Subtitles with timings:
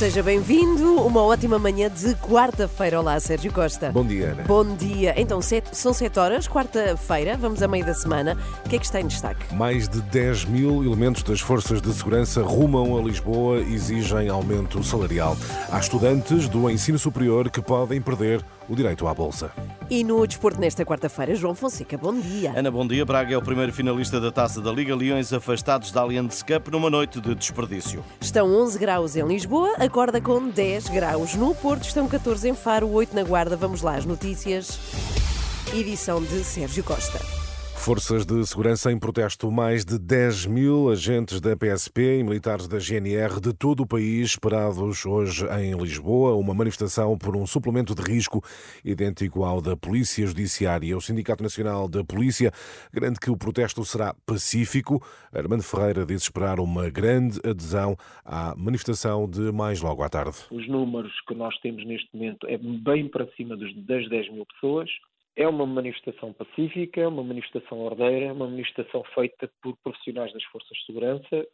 [0.00, 2.98] Seja bem-vindo, uma ótima manhã de quarta-feira.
[2.98, 3.92] Olá, Sérgio Costa.
[3.92, 4.44] Bom dia, Ana.
[4.44, 5.12] Bom dia.
[5.14, 8.34] Então, sete- são sete horas, quarta-feira, vamos a meio da semana.
[8.64, 9.54] O que é que está em destaque?
[9.54, 14.82] Mais de 10 mil elementos das forças de segurança rumam a Lisboa e exigem aumento
[14.82, 15.36] salarial.
[15.70, 19.50] Há estudantes do ensino superior que podem perder o direito à bolsa.
[19.90, 22.52] E no desporto nesta quarta-feira, João Fonseca, bom dia.
[22.56, 23.04] Ana, bom dia.
[23.04, 24.94] Braga é o primeiro finalista da Taça da Liga.
[24.94, 28.02] Leões afastados da Allianz Cup numa noite de desperdício.
[28.20, 31.34] Estão 11 graus em Lisboa, acorda com 10 graus.
[31.34, 33.56] No Porto estão 14 em Faro, 8 na Guarda.
[33.56, 34.78] Vamos lá, as notícias.
[35.74, 37.49] Edição de Sérgio Costa.
[37.82, 39.50] Forças de segurança em protesto.
[39.50, 44.28] Mais de 10 mil agentes da PSP e militares da GNR de todo o país
[44.28, 46.36] esperados hoje em Lisboa.
[46.36, 48.44] Uma manifestação por um suplemento de risco
[48.84, 50.94] idêntico ao da Polícia Judiciária.
[50.94, 52.52] O Sindicato Nacional da Polícia
[52.92, 55.02] garante que o protesto será pacífico.
[55.32, 60.36] Armando Ferreira diz esperar uma grande adesão à manifestação de mais logo à tarde.
[60.50, 64.90] os números que nós temos neste momento é bem para cima das 10 mil pessoas.
[65.36, 70.86] É uma manifestação pacífica, uma manifestação ordeira, uma manifestação feita por profissionais das forças de
[70.86, 71.46] segurança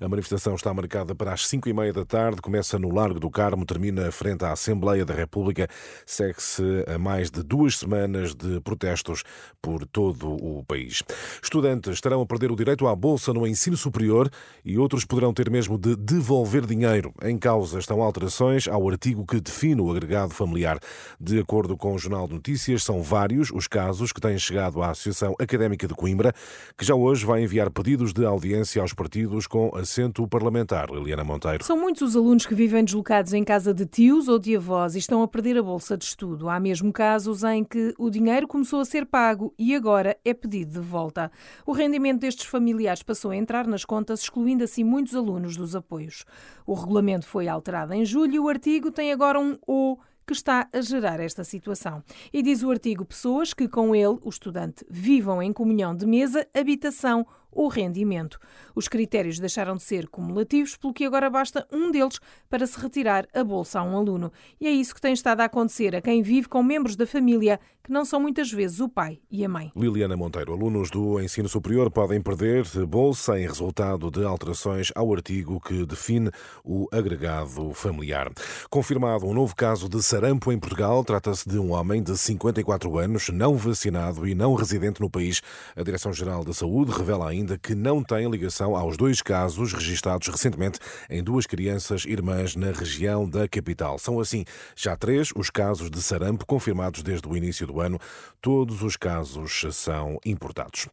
[0.00, 3.30] A manifestação está marcada para as 5 e meia da tarde, começa no Largo do
[3.30, 5.68] Carmo, termina frente à Assembleia da República,
[6.04, 9.22] segue-se a mais de duas semanas de protestos
[9.60, 11.02] por todo o país.
[11.42, 14.28] Estudantes estarão a perder o direito à bolsa no ensino superior
[14.64, 17.14] e outros poderão ter mesmo de devolver dinheiro.
[17.22, 20.78] Em causa estão alterações ao artigo que define o agregado familiar.
[21.20, 24.90] De acordo com o Jornal de Notícias, são vários os casos que têm chegado à
[24.90, 26.32] Associação Académica de Coimbra,
[26.76, 30.90] que já hoje vai enviar pedidos de audiência aos partidos com assento parlamentar.
[30.90, 31.64] Liliana Monteiro.
[31.64, 34.98] São muitos os alunos que vivem deslocados em casa de tios ou de avós e
[34.98, 36.48] estão a perder a bolsa de estudo.
[36.48, 40.72] Há mesmo casos em que o dinheiro começou a ser pago e agora é pedido
[40.72, 41.30] de volta.
[41.66, 46.24] O rendimento destes familiares passou a entrar nas contas, excluindo assim muitos alunos dos apoios.
[46.66, 50.68] O regulamento foi alterado em julho e o artigo tem agora um O que está
[50.72, 52.02] a gerar esta situação.
[52.32, 56.46] E diz o artigo pessoas que com ele, o estudante, vivam em comunhão de mesa,
[56.54, 58.38] habitação ou rendimento.
[58.74, 62.18] Os critérios deixaram de ser cumulativos, pelo que agora basta um deles
[62.48, 64.32] para se retirar a bolsa a um aluno.
[64.60, 67.60] E é isso que tem estado a acontecer a quem vive com membros da família,
[67.82, 69.72] que não são muitas vezes o pai e a mãe.
[69.74, 75.60] Liliana Monteiro, alunos do ensino superior podem perder bolsa em resultado de alterações ao artigo
[75.60, 76.30] que define
[76.64, 78.30] o agregado familiar.
[78.70, 83.28] Confirmado um novo caso de sarampo em Portugal, trata-se de um homem de 54 anos,
[83.30, 85.42] não vacinado e não residente no país.
[85.74, 90.78] A Direção-Geral da Saúde revela ainda que não tem ligação aos dois casos registados recentemente
[91.10, 93.98] em duas crianças irmãs na região da capital.
[93.98, 94.44] São assim
[94.76, 97.98] já três os casos de sarampo confirmados desde o início do ano.
[98.40, 100.88] Todos os casos são importados.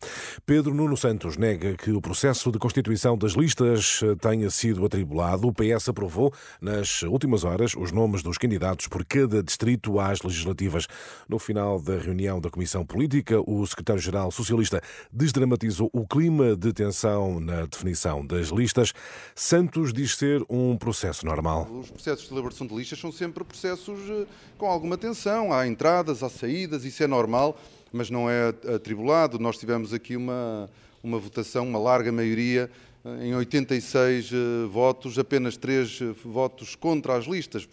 [0.46, 5.48] Pedro Nuno Santos nega que o processo de constituição das listas tenha sido atribulado.
[5.48, 10.88] O PS aprovou nas últimas horas os nomes dos candidatos por cada distrito às legislativas.
[11.28, 14.82] No final da reunião da Comissão Política, o secretário-geral socialista
[15.12, 18.94] desdramatizou o clima de tensão na definição das listas.
[19.36, 21.68] Santos diz ser um processo normal.
[21.72, 24.26] Os processos de elaboração de listas são sempre processos eh,
[24.58, 25.52] com alguma tensão.
[25.52, 27.60] Há entradas, há saídas, isso é normal,
[27.92, 29.38] mas não é atribulado.
[29.40, 30.70] Nós tivemos aqui uma,
[31.04, 32.70] uma votação, uma larga maioria,
[33.04, 37.68] eh, em 86 eh, votos, apenas 3 votos contra as listas.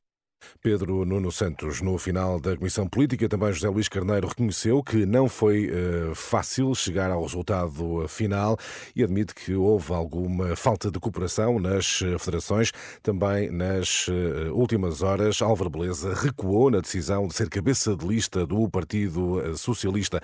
[0.62, 5.28] Pedro Nuno Santos, no final da Comissão Política, também José Luís Carneiro reconheceu que não
[5.28, 8.58] foi eh, fácil chegar ao resultado final
[8.94, 12.72] e admite que houve alguma falta de cooperação nas eh, federações.
[13.02, 18.46] Também nas eh, últimas horas, Álvaro Beleza recuou na decisão de ser cabeça de lista
[18.46, 20.20] do Partido Socialista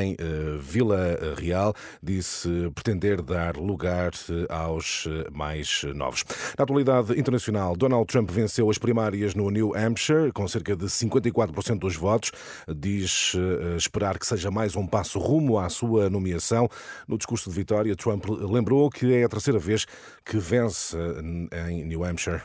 [0.00, 0.16] em
[0.60, 1.74] Vila Real.
[2.02, 4.12] Disse pretender dar lugar
[4.48, 6.24] aos mais novos.
[6.58, 11.78] Na atualidade internacional, Donald Trump venceu as primárias no New Hampshire, com cerca de 54%
[11.78, 12.32] dos votos.
[12.68, 16.68] Diz eh, esperar que seja mais um passo rumo à sua nomeação.
[17.06, 19.86] No discurso de vitória, Trump lembrou que é a terceira vez
[20.24, 22.42] que vence eh, em New Hampshire.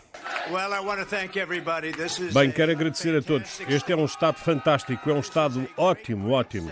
[2.34, 3.60] Bem, quero agradecer a todos.
[3.68, 6.72] Este é um Estado fantástico, é um Estado ótimo, ótimo.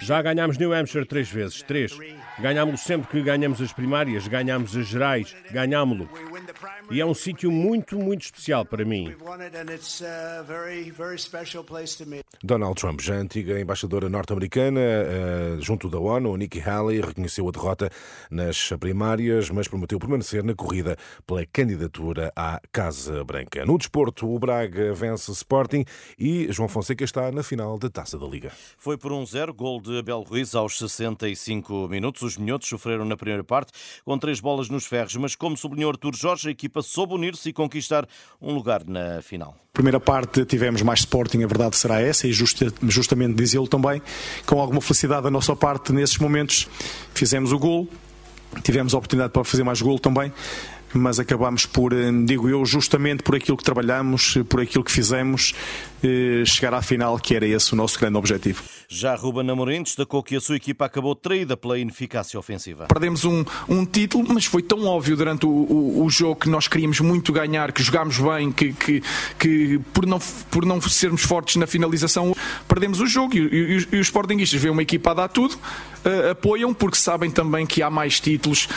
[0.00, 1.96] Já ganhámos New Hampshire três vezes, três.
[2.38, 6.08] Ganhámos sempre que ganhamos as primárias, ganhámos as gerais, ganhámo-lo.
[6.90, 9.14] E é um sítio muito, muito especial para mim.
[12.42, 17.90] Donald Trump, já antiga embaixadora norte-americana uh, junto da ONU, Nikki Haley, reconheceu a derrota
[18.30, 20.96] nas primárias, mas prometeu permanecer na corrida
[21.26, 23.64] pela candidatura à Casa Branca.
[23.64, 25.84] No desporto, o Braga vence Sporting
[26.18, 28.52] e João Fonseca está na final da Taça da Liga.
[28.76, 32.22] Foi por um zero, gol de Abel Ruiz aos 65 minutos.
[32.22, 33.72] Os minhotos sofreram na primeira parte
[34.04, 38.08] com três bolas nos ferros, mas como sublinhou Artur Jorge, equipa soube unir-se e conquistar
[38.40, 39.54] um lugar na final.
[39.72, 44.00] Primeira parte tivemos mais Sporting, a verdade será essa, e justa, justamente dizê-lo também,
[44.46, 46.68] com alguma felicidade da nossa parte nesses momentos.
[47.12, 47.88] Fizemos o gol,
[48.62, 50.32] tivemos a oportunidade para fazer mais gol também,
[50.92, 55.54] mas acabamos por, eh, digo eu, justamente por aquilo que trabalhamos, por aquilo que fizemos,
[56.46, 58.62] chegar à final, que era esse o nosso grande objetivo.
[58.88, 62.86] Já Ruben Amorim destacou que a sua equipa acabou traída pela ineficácia ofensiva.
[62.86, 66.68] Perdemos um, um título, mas foi tão óbvio durante o, o, o, jogo que nós
[66.68, 69.02] queríamos muito ganhar, que jogámos bem, que, que,
[69.38, 70.18] que por, não,
[70.50, 72.34] por não sermos fortes na finalização,
[72.68, 73.36] perdemos o jogo.
[73.36, 77.30] E, e, e os Sportingistas veem uma equipa a dar tudo, uh, apoiam, porque sabem
[77.30, 78.68] também que há mais títulos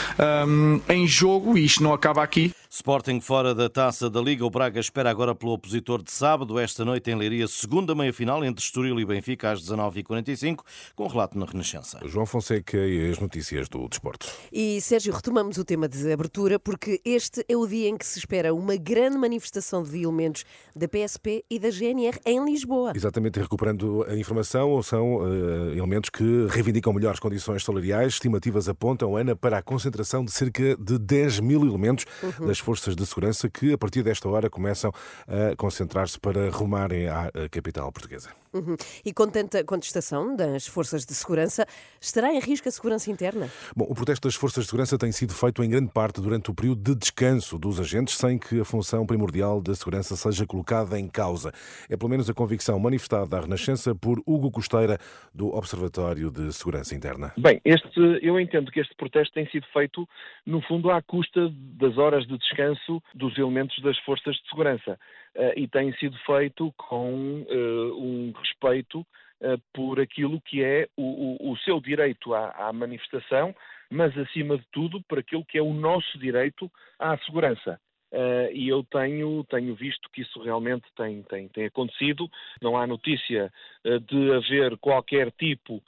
[0.46, 2.52] um, em jogo e isto não acaba aqui.
[2.78, 4.46] Sporting fora da taça da Liga.
[4.46, 8.64] O Braga espera agora pelo opositor de sábado, esta noite em Leiria, segunda meia-final entre
[8.64, 10.60] Estoril e Benfica às 19h45,
[10.94, 11.98] com relato na Renascença.
[12.04, 14.28] João Fonseca e as notícias do desporto.
[14.52, 18.20] E Sérgio, retomamos o tema de abertura, porque este é o dia em que se
[18.20, 20.44] espera uma grande manifestação de elementos
[20.74, 22.92] da PSP e da GNR em Lisboa.
[22.94, 28.12] Exatamente, recuperando a informação, são uh, elementos que reivindicam melhores condições salariais.
[28.12, 32.46] Estimativas apontam, Ana, para a concentração de cerca de 10 mil elementos uhum.
[32.46, 34.92] das forças de segurança que, a partir desta hora, começam
[35.26, 38.28] a concentrar-se para rumarem à capital portuguesa.
[38.52, 38.76] Uhum.
[39.04, 41.66] E com tanta contestação das forças de segurança,
[42.00, 43.48] estará em risco a segurança interna?
[43.76, 46.54] Bom, o protesto das forças de segurança tem sido feito em grande parte durante o
[46.54, 51.08] período de descanso dos agentes, sem que a função primordial da segurança seja colocada em
[51.08, 51.52] causa.
[51.88, 54.98] É pelo menos a convicção manifestada à Renascença por Hugo Costeira,
[55.34, 57.32] do Observatório de Segurança Interna.
[57.36, 60.08] Bem, este, eu entendo que este protesto tem sido feito,
[60.46, 64.98] no fundo, à custa das horas de descanso dos elementos das forças de segurança.
[65.36, 71.46] Uh, e tem sido feito com uh, um respeito uh, por aquilo que é o,
[71.48, 73.54] o, o seu direito à, à, manifestação,
[73.90, 77.80] mas acima de tudo por aquilo que é o nosso direito à segurança.
[78.10, 82.28] Uh, e eu tenho, tenho visto que isso realmente tem, tem, tem acontecido.
[82.62, 83.52] Não há notícia
[83.84, 85.82] uh, de haver qualquer tipo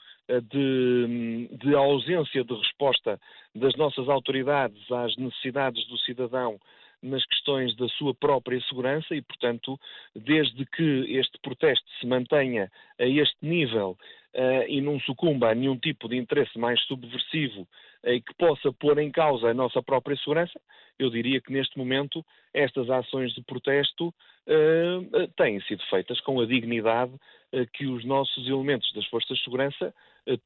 [0.49, 3.19] de, de, ausência de resposta
[3.53, 6.57] das nossas autoridades às necessidades do cidadão
[7.01, 9.79] nas questões da sua própria segurança e, portanto,
[10.15, 13.97] desde que este protesto se mantenha a este nível
[14.35, 17.67] uh, e não sucumba a nenhum tipo de interesse mais subversivo
[18.03, 20.59] e uh, que possa pôr em causa a nossa própria segurança,
[20.99, 26.45] eu diria que neste momento estas ações de protesto uh, têm sido feitas com a
[26.45, 27.13] dignidade
[27.73, 29.93] que os nossos elementos das forças de segurança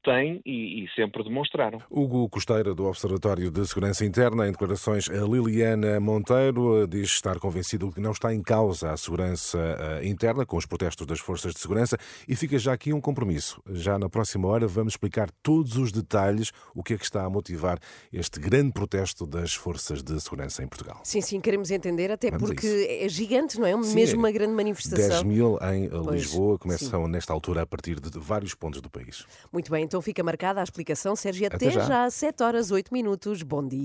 [0.02, 1.80] têm e, e, sempre demonstraram.
[1.90, 7.88] Hugo Costeira, do Observatório de Segurança Interna, em declarações a Liliana Monteiro, diz estar convencido
[7.88, 11.52] de que não está em causa a segurança eh, interna com os protestos das forças
[11.52, 11.96] de segurança
[12.26, 13.62] e fica já aqui um compromisso.
[13.70, 17.30] Já na próxima hora vamos explicar todos os detalhes, o que é que está a
[17.30, 17.78] motivar
[18.12, 21.00] este grande protesto das forças de segurança em Portugal.
[21.04, 22.66] Sim, sim, queremos entender, até vamos porque
[23.00, 23.82] é gigante, não é?
[23.82, 25.08] Sim, Mesmo uma grande manifestação.
[25.08, 27.10] 10 mil em pois, Lisboa, começam sim.
[27.10, 29.24] nesta altura a partir de vários pontos do país.
[29.52, 31.14] Muito bem, então fica marcada a explicação.
[31.14, 31.80] Sérgio, até, até já.
[31.82, 33.42] já, 7 horas 8 minutos.
[33.42, 33.84] Bom dia.